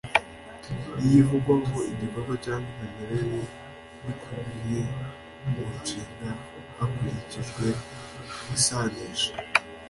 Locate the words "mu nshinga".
5.51-6.29